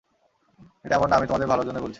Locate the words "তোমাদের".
1.27-1.47